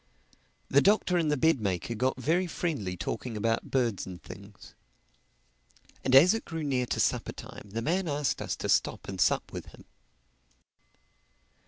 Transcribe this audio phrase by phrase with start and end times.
[0.67, 4.73] The Doctor and the bed maker got very friendly talking about birds and things.
[6.03, 9.21] And as it grew near to supper time the man asked us to stop and
[9.21, 9.85] sup with him.